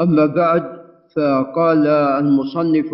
أما 0.00 0.26
بعد 0.26 0.78
فقال 1.16 1.86
المصنف 1.86 2.86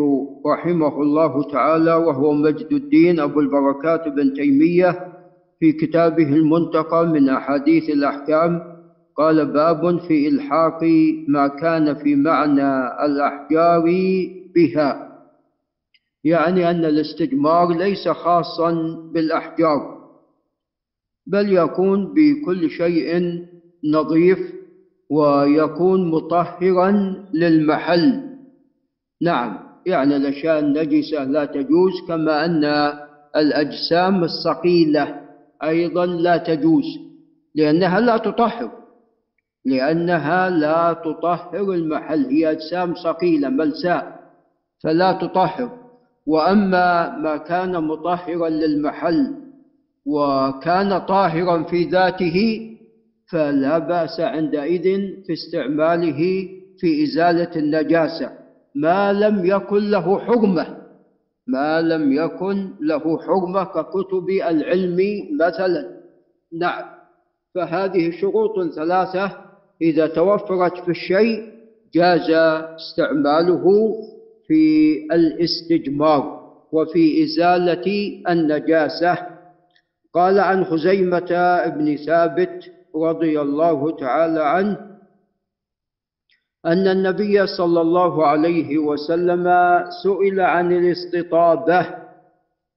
رحمه 0.47 1.03
الله 1.03 1.51
تعالى 1.51 1.95
وهو 1.95 2.33
مجد 2.33 2.73
الدين 2.73 3.21
أبو 3.21 3.41
البركات 3.41 4.09
بن 4.09 4.35
تيمية 4.35 5.13
في 5.61 5.73
كتابه 5.73 6.29
المنتقى 6.33 7.07
من 7.07 7.29
أحاديث 7.29 7.91
الأحكام. 7.91 8.75
قال 9.17 9.47
باب 9.53 10.01
في 10.01 10.29
إلحاق 10.29 10.85
ما 11.29 11.49
كان 11.49 11.95
في 11.95 12.17
معنى 12.17 12.87
الأحجار 13.05 13.85
بها 14.55 15.09
يعني 16.25 16.71
أن 16.71 16.85
الاستجمار 16.85 17.69
ليس 17.77 18.09
خاصا 18.09 18.73
بالأحجار 19.13 19.99
بل 21.27 21.53
يكون 21.53 22.15
بكل 22.15 22.71
شيء 22.71 23.39
نظيف 23.85 24.39
ويكون 25.11 26.11
مطهرا 26.11 26.91
للمحل. 27.35 28.21
نعم 29.23 29.59
يعني 29.87 30.17
الأشياء 30.17 30.59
النجسة 30.59 31.25
لا 31.25 31.45
تجوز 31.45 31.93
كما 32.09 32.45
أن 32.45 32.65
الأجسام 33.37 34.25
الصقيلة 34.25 35.21
أيضا 35.63 36.07
لا 36.07 36.37
تجوز 36.37 36.85
لأنها 37.55 38.01
لا 38.01 38.17
تطهر 38.17 38.71
لأنها 39.65 40.51
لا 40.51 40.93
تطهر 40.93 41.73
المحل. 41.73 42.27
هي 42.27 42.51
أجسام 42.51 42.95
صقيلة 42.95 43.49
ملساء 43.49 44.21
فلا 44.83 45.13
تطهر. 45.13 45.85
وأما 46.27 47.19
ما 47.19 47.37
كان 47.37 47.85
مطهرا 47.85 48.49
للمحل 48.49 49.35
وكان 50.07 50.99
طاهرا 50.99 51.63
في 51.63 51.85
ذاته 51.85 52.71
فلا 53.33 53.79
بأس 53.79 54.21
عندئذ 54.21 54.83
في 55.27 55.33
استعماله 55.33 56.49
في 56.79 57.05
إزالة 57.05 57.57
النجاسة. 57.57 58.31
ما 58.75 59.13
لم 59.13 59.45
يكن 59.47 59.91
له 59.91 60.19
حرمة 60.19 60.85
ما 61.47 61.81
لم 61.81 62.13
يكن 62.13 62.71
له 62.81 63.19
حرمة 63.19 63.65
ككتب 63.65 64.29
العلم 64.31 64.99
مثلا. 65.41 65.91
نعم 66.53 66.85
فهذه 67.55 68.11
شروط 68.21 68.75
ثلاثة. 68.75 69.37
إذا 69.83 70.07
توفرت 70.07 70.79
في 70.79 70.89
الشيء 70.91 71.43
جاز 71.95 72.31
استعماله 72.81 73.95
في 74.47 74.95
الاستجمار 75.13 76.45
وفي 76.73 77.25
إزالة 77.25 78.19
النجاسة. 78.29 79.19
قال 80.15 80.39
عن 80.39 80.65
خزيمة 80.65 81.61
بن 81.67 81.97
ثابت 81.97 82.71
رضي 82.97 83.41
الله 83.41 83.97
تعالى 83.97 84.45
عنه 84.45 84.95
أن 86.67 86.87
النبي 86.89 87.47
صلى 87.47 87.81
الله 87.81 88.27
عليه 88.27 88.79
وسلم 88.79 89.45
سئل 90.03 90.41
عن 90.41 90.73
الاستطابة 90.73 91.87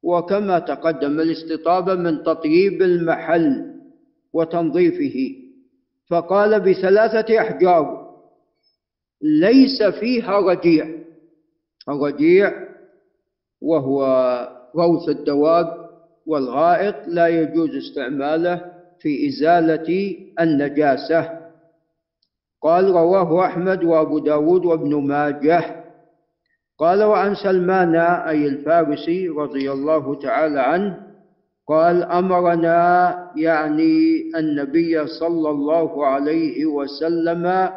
وكما 0.04 0.60
تقدم 0.60 1.20
الاستطابة 1.20 1.95
من 1.95 2.23
تطييب 2.23 2.82
المحل 2.82 3.73
وتنظيفه. 4.34 5.36
فقال 6.10 6.60
بثلاثة 6.60 7.42
أحجار 7.42 8.08
ليس 9.22 9.84
فيها 10.00 10.40
رجيع. 10.40 10.88
الرجيع 11.90 12.54
وهو 13.62 14.04
روث 14.76 15.10
الدواب 15.10 15.90
والغائط 16.26 16.95
لا 17.08 17.28
يجوز 17.28 17.70
استعماله. 17.76 18.77
في 19.00 19.28
إزالة 19.28 20.16
النجاسة. 20.40 21.30
قال 22.62 22.86
رواه 22.86 23.45
أحمد 23.45 23.84
وأبو 23.84 24.20
داود 24.20 24.66
وابن 24.66 24.95
ماجه. 25.08 25.84
قال 26.80 27.04
وعن 27.04 27.36
سلمان 27.36 27.95
أي 27.95 28.48
الفارسي 28.48 29.28
رضي 29.28 29.72
الله 29.72 30.16
تعالى 30.16 30.59
عنه 30.59 30.98
قال 31.67 32.04
أمرنا 32.04 32.80
يعني 33.36 34.23
النبي 34.38 35.08
صلى 35.08 35.49
الله 35.49 36.05
عليه 36.05 36.66
وسلم 36.66 37.70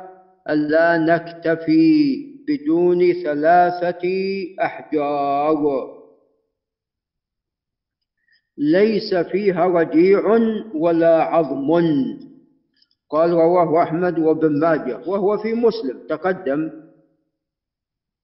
ألا 0.50 0.98
نكتفي 0.98 2.26
بدون 2.48 3.12
ثلاثة 3.12 4.04
أحجار. 4.62 5.99
ليس 8.60 9.14
فيها 9.14 9.66
رجيع 9.66 10.20
ولا 10.74 11.22
عظم. 11.22 11.70
قال 13.10 13.30
رواه 13.30 13.82
أحمد 13.82 14.18
وابن 14.18 14.60
ماجه 14.60 14.98
وهو 15.06 15.38
في 15.38 15.54
مسلم 15.54 15.98
تقدم. 16.08 16.70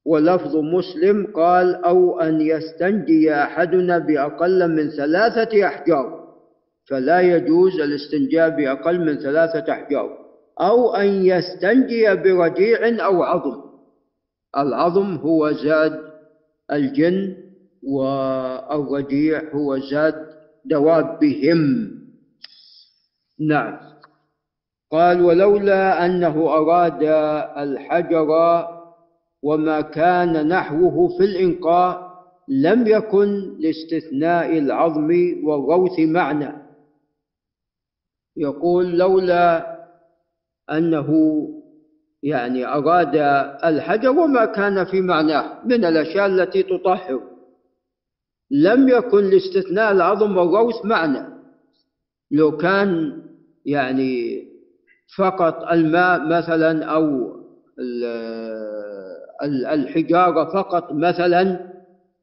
ولفظ 0.07 0.57
مسلم 0.57 1.27
قال 1.35 1.85
أو 1.85 2.21
أن 2.21 2.41
يستنجي 2.41 3.35
أحدنا 3.35 3.99
بأقل 3.99 4.69
من 4.77 4.91
ثلاثة 4.91 5.67
أحجار 5.67 6.27
فلا 6.89 7.21
يجوز 7.21 7.81
الاستنجاء 7.81 8.51
بأقل 8.51 9.01
من 9.01 9.19
ثلاثة 9.19 9.73
أحجار. 9.73 10.19
أو 10.61 10.95
أن 10.95 11.07
يستنجي 11.07 12.15
برجيع 12.15 13.05
أو 13.05 13.23
عظم. 13.23 13.63
العظم 14.57 15.15
هو 15.15 15.53
زاد 15.53 16.01
الجن 16.73 17.37
والرجيع 17.83 19.55
هو 19.55 19.79
زاد 19.79 20.26
دوابهم 20.67 21.91
نعم. 23.41 23.79
قال 24.93 25.23
ولولا 25.23 26.07
أنه 26.07 26.49
أراد 26.49 27.03
الحجر 27.59 28.29
وما 29.43 29.81
كان 29.81 30.49
نحوه 30.49 31.19
في 31.19 31.25
الإنقاء 31.25 32.07
لم 32.49 32.87
يكن 32.87 33.57
لاستثناء 33.59 34.59
العظم 34.59 35.11
والروث 35.45 35.99
معنى. 35.99 36.53
يقول 38.37 38.99
لولا 38.99 39.77
أنه 40.71 41.09
يعني 42.23 42.67
أراد 42.67 43.17
الحجر 43.65 44.11
وما 44.11 44.45
كان 44.45 44.85
في 44.85 45.01
معناه 45.01 45.65
من 45.65 45.85
الأشياء 45.85 46.27
التي 46.27 46.63
تطهر. 46.63 47.36
لم 48.51 48.89
يكن 48.89 49.25
لاستثناء 49.25 49.93
العظم 49.93 50.37
والروث 50.37 50.85
معنى 50.85 51.27
لو 52.31 52.57
كان 52.57 53.23
يعني 53.67 54.43
فقط 55.19 55.65
الماء 55.73 56.27
مثلا 56.27 56.85
أو 56.85 57.37
الحجارة 59.73 60.45
فقط 60.45 60.93
مثلا 60.93 61.61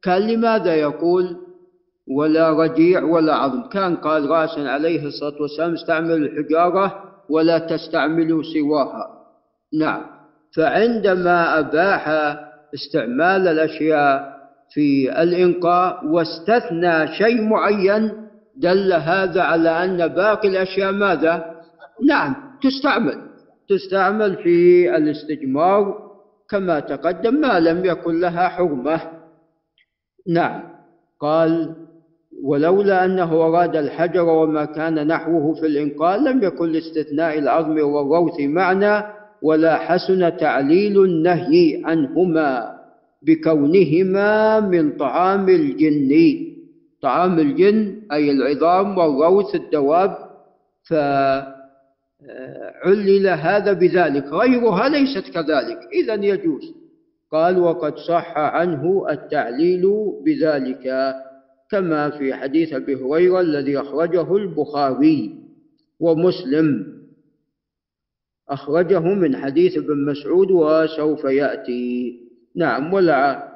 كان 0.02 0.22
لماذا 0.22 0.74
يقول 0.74 1.36
ولا 2.08 2.50
رجيع 2.50 3.02
ولا 3.02 3.34
عظم؟ 3.34 3.68
كان 3.68 3.96
قال 3.96 4.30
راسا 4.30 4.60
عليه 4.60 5.06
الصلاة 5.06 5.42
والسلام 5.42 5.72
استعمل 5.72 6.12
الحجارة 6.12 7.02
ولا 7.28 7.58
تستعملوا 7.58 8.42
سواها. 8.42 9.10
نعم. 9.78 10.02
فعندما 10.56 11.58
أباح 11.58 12.08
استعمال 12.74 13.48
الأشياء 13.48 14.33
في 14.70 15.22
الإنقاء 15.22 16.06
واستثنى 16.06 17.06
شيء 17.18 17.42
معين 17.42 18.12
دل 18.56 18.92
هذا 18.92 19.42
على 19.42 19.84
أن 19.84 20.08
باقي 20.08 20.48
الأشياء 20.48 20.92
ماذا؟ 20.92 21.54
نعم 22.02 22.36
تستعمل. 22.62 23.18
تستعمل 23.68 24.36
في 24.36 24.96
الاستجمار 24.96 26.04
كما 26.50 26.80
تقدم 26.80 27.34
ما 27.34 27.60
لم 27.60 27.84
يكن 27.84 28.20
لها 28.20 28.48
حرمة 28.48 29.00
نعم 30.28 30.62
قال 31.20 31.74
ولولا 32.42 33.04
أنه 33.04 33.32
أراد 33.32 33.76
الحجر 33.76 34.24
وما 34.28 34.64
كان 34.64 35.06
نحوه 35.06 35.54
في 35.54 35.66
الإنقاء 35.66 36.20
لم 36.20 36.42
يكن 36.42 36.72
لاستثناء 36.72 37.38
العظم 37.38 37.78
والروث 37.80 38.40
معنى 38.40 39.02
ولا 39.42 39.76
حسن 39.76 40.36
تعليل 40.36 41.04
النهي 41.04 41.82
عنهما. 41.84 42.73
بكونهما 43.24 44.60
من 44.60 44.96
طعام 44.96 45.48
الجن. 45.48 46.12
طعام 47.02 47.38
الجن 47.38 48.02
أي 48.12 48.30
العظام 48.30 48.98
والروث 48.98 49.54
الدواب. 49.54 50.16
فعلل 50.88 51.56
هذا 53.26 53.72
بذلك. 53.72 54.24
غيرها 54.26 54.88
ليست 54.88 55.28
كذلك. 55.34 55.78
إذا 55.92 56.14
يجوز. 56.14 56.74
قال 57.32 57.58
وقد 57.58 57.96
صح 57.96 58.38
عنه 58.38 59.06
التعليل 59.10 60.12
بذلك 60.24 61.14
كما 61.70 62.10
في 62.10 62.34
حديث 62.34 62.72
أبي 62.72 62.94
هريرة 62.94 63.40
الذي 63.40 63.78
أخرجه 63.80 64.36
البخاري 64.36 65.34
ومسلم. 66.00 66.94
أخرجه 68.48 69.00
من 69.00 69.36
حديث 69.36 69.76
ابن 69.78 70.04
مسعود 70.04 70.50
وسوف 70.50 71.24
يأتي. 71.24 72.23
نعم 72.56 72.92
ولا 72.94 73.48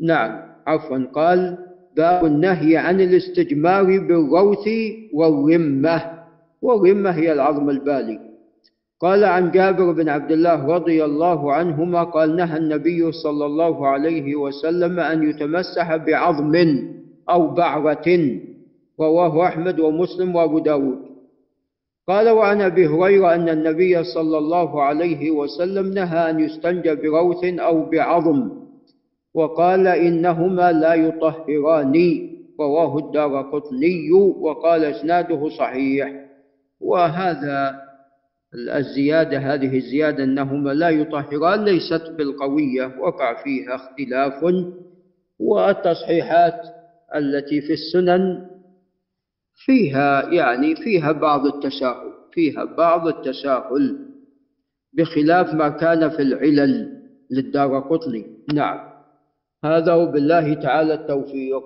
نعم 0.00 0.40
عفوا 0.66 0.98
قال 1.14 1.58
باب 1.96 2.24
النهي 2.24 2.76
عن 2.76 3.00
الاستجمار 3.00 3.84
بالروث 3.84 4.68
والرمة. 5.14 6.02
والرمة 6.62 7.10
هي 7.10 7.32
العظم 7.32 7.70
البالي 7.70 8.20
قال 9.00 9.24
عن 9.24 9.50
جابر 9.50 9.92
بن 9.92 10.08
عبد 10.08 10.32
الله 10.32 10.66
رضي 10.66 11.04
الله 11.04 11.52
عنهما 11.52 12.02
قال 12.02 12.36
نهى 12.36 12.56
النبي 12.56 13.12
صلى 13.12 13.46
الله 13.46 13.86
عليه 13.88 14.36
وسلم 14.36 15.00
أن 15.00 15.30
يتمسح 15.30 15.96
بعظم 15.96 16.54
أو 17.30 17.48
بعرة 17.54 18.08
رواه 19.00 19.46
أحمد 19.46 19.80
ومسلم 19.80 20.36
وأبو 20.36 20.58
داود. 20.58 20.98
قال 22.08 22.28
وعن 22.28 22.60
أبي 22.62 22.86
هريرة 22.86 23.34
أن 23.34 23.48
النبي 23.48 24.04
صلى 24.04 24.38
الله 24.38 24.82
عليه 24.82 25.30
وسلم 25.30 25.92
نهى 25.92 26.30
أن 26.30 26.40
يستنجى 26.40 26.94
بروث 26.94 27.44
أو 27.44 27.90
بعظم 27.90 28.50
وقال 29.34 29.86
إنهما 29.86 30.72
لا 30.72 30.94
يطهران 30.94 31.94
رواه 32.60 32.98
الدار 32.98 33.42
قطني 33.42 34.12
وقال 34.40 34.84
إسناده 34.84 35.48
صحيح. 35.58 36.24
وهذا 36.80 37.80
الزيادة 38.54 39.38
هذه 39.38 39.76
الزيادة 39.76 40.24
أنهما 40.24 40.70
لا 40.70 40.88
يطهران 40.90 41.64
ليست 41.64 42.10
بالقوية 42.18 42.96
وقع 43.00 43.42
فيها 43.44 43.74
اختلاف 43.74 44.44
والتصحيحات 45.38 46.60
التي 47.14 47.60
في 47.60 47.72
السنن 47.72 48.46
فيها 49.56 50.32
يعني 50.32 50.76
فيها 50.76 51.12
بعض 51.12 51.46
التساهل 51.46 52.12
فيها 52.32 52.64
بعض 52.64 53.06
التساهل 53.06 53.98
بخلاف 54.92 55.54
ما 55.54 55.68
كان 55.68 56.08
في 56.10 56.22
العلل 56.22 57.02
للدار 57.30 57.80
قطني. 57.80 58.26
نعم. 58.54 58.78
هذا 59.64 59.94
وبالله 59.94 60.54
تعالى 60.54 60.94
التوفيق. 60.94 61.62